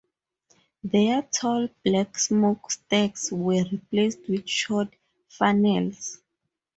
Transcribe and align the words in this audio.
Their 0.83 1.21
tall 1.21 1.67
black 1.85 2.17
smoke 2.17 2.71
stacks 2.71 3.31
were 3.31 3.63
replaced 3.71 4.27
with 4.27 4.49
short 4.49 4.95
funnels. 5.29 6.19